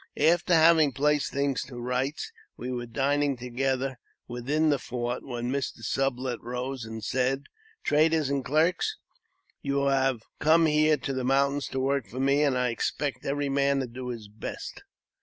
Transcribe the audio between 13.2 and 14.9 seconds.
every man to do his best.